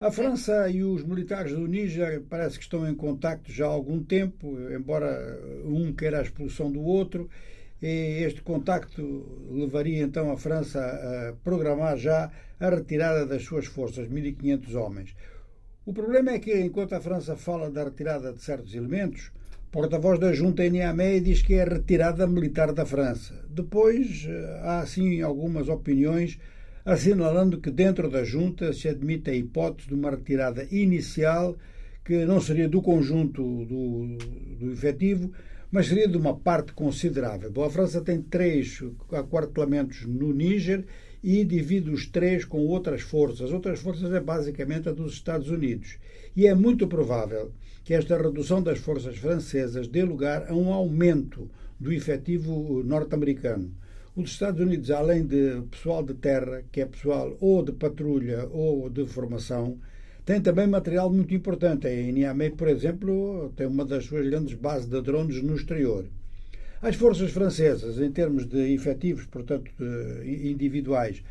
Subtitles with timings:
[0.00, 4.00] A França e os militares do Níger parece que estão em contacto já há algum
[4.00, 7.28] tempo, embora um queira a expulsão do outro.
[7.82, 12.30] Este contacto levaria então a França a programar já
[12.60, 15.16] a retirada das suas forças, 1.500 homens.
[15.84, 19.32] O problema é que, enquanto a França fala da retirada de certos elementos,
[19.72, 23.34] porta-voz da junta em Niamey diz que é a retirada militar da França.
[23.50, 24.28] Depois
[24.62, 26.38] há, assim, algumas opiniões
[26.88, 31.54] assinalando que dentro da junta se admite a hipótese de uma retirada inicial
[32.02, 34.16] que não seria do conjunto do,
[34.58, 35.30] do efetivo,
[35.70, 37.50] mas seria de uma parte considerável.
[37.50, 38.82] Bom, a França tem três
[39.12, 40.86] aquartelamentos no Níger
[41.22, 43.52] e divide os três com outras forças.
[43.52, 45.98] Outras forças é basicamente a dos Estados Unidos.
[46.34, 47.52] E é muito provável
[47.84, 53.74] que esta redução das forças francesas dê lugar a um aumento do efetivo norte-americano.
[54.18, 58.90] Os Estados Unidos, além de pessoal de terra, que é pessoal ou de patrulha ou
[58.90, 59.78] de formação,
[60.26, 61.86] tem também material muito importante.
[61.86, 66.04] A Niamey, por exemplo, tem uma das suas grandes bases de drones no exterior.
[66.82, 69.70] As forças francesas, em termos de efetivos, portanto,
[70.24, 71.22] individuais,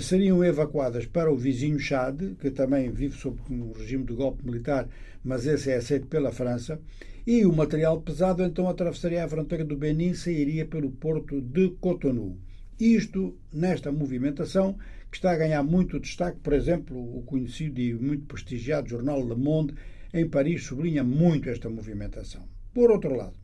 [0.00, 4.88] seriam evacuadas para o vizinho Chad, que também vive sob um regime de golpe militar,
[5.22, 6.80] mas esse é aceito pela França,
[7.26, 11.70] e o material pesado então atravessaria a fronteira do Benin e sairia pelo porto de
[11.80, 12.36] Cotonou.
[12.78, 14.76] Isto, nesta movimentação,
[15.10, 19.36] que está a ganhar muito destaque, por exemplo, o conhecido e muito prestigiado jornal Le
[19.36, 19.74] Monde,
[20.12, 22.48] em Paris, sublinha muito esta movimentação.
[22.74, 23.34] Por outro lado,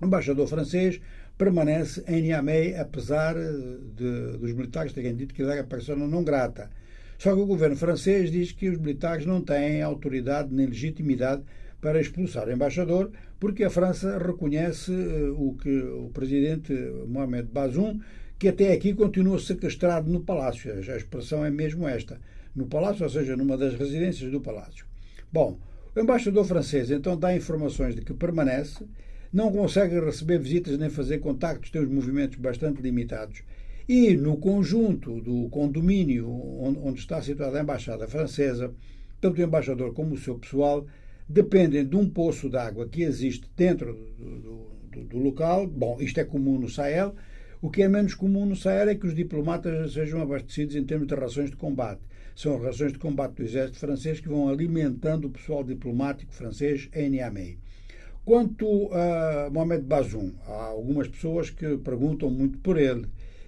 [0.00, 1.00] o embaixador francês
[1.38, 6.68] permanece em Niamey, apesar de, dos militares terem dito que ele era persona não grata.
[7.16, 11.42] Só que o governo francês diz que os militares não têm autoridade nem legitimidade
[11.80, 16.72] para expulsar o embaixador, porque a França reconhece uh, o que o presidente
[17.06, 18.00] Mohamed Bazoum,
[18.38, 20.72] que até aqui continua sequestrado no palácio.
[20.72, 22.20] A expressão é mesmo esta,
[22.54, 24.86] no palácio, ou seja, numa das residências do palácio.
[25.32, 25.58] Bom,
[25.94, 28.84] o embaixador francês então dá informações de que permanece,
[29.32, 33.42] não consegue receber visitas nem fazer contactos, tem os movimentos bastante limitados.
[33.88, 38.72] E no conjunto do condomínio onde está situada a embaixada francesa,
[39.20, 40.86] tanto o embaixador como o seu pessoal
[41.28, 45.66] dependem de um poço de água que existe dentro do, do, do, local.
[45.66, 47.14] Bom, isto é comum no Sahel.
[47.60, 51.08] O que é menos comum no Sahel é que os diplomatas sejam abastecidos em termos
[51.08, 52.00] de rações de combate.
[52.36, 57.10] São rações de combate do exército francês que vão alimentando o pessoal diplomático francês em
[57.10, 57.58] Niamey.
[58.28, 63.06] Quanto a Mohamed Bazoum, há algumas pessoas que perguntam muito por ele.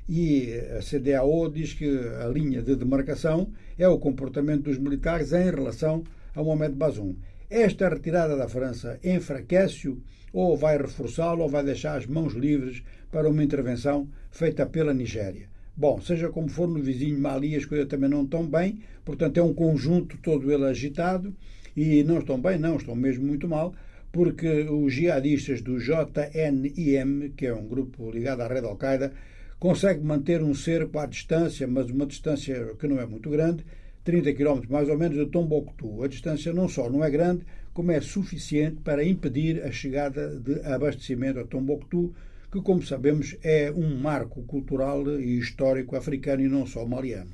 [0.08, 1.86] E a CDAO diz que
[2.18, 6.02] a linha de demarcação é o comportamento dos militares em relação
[6.34, 7.14] a Mohamed Bazoum.
[7.50, 10.00] Esta retirada da França enfraquece-o
[10.32, 12.82] ou vai reforçá-lo ou vai deixar as mãos livres
[13.12, 15.50] para uma intervenção feita pela Nigéria.
[15.76, 19.42] Bom, seja como for, no vizinho Mali as coisas também não estão bem, portanto é
[19.42, 21.36] um conjunto todo ele agitado
[21.76, 23.74] e não estão bem, não, estão mesmo muito mal,
[24.12, 29.12] porque os jihadistas do JNIM, que é um grupo ligado à rede Al-Qaeda,
[29.58, 33.64] conseguem manter um cerco à distância, mas uma distância que não é muito grande,
[34.02, 36.02] 30 km mais ou menos de Tombouctou.
[36.02, 37.44] A distância não só não é grande,
[37.74, 42.12] como é suficiente para impedir a chegada de abastecimento a Tombouctou,
[42.50, 47.28] que, como sabemos, é um marco cultural e histórico africano e não só maliano.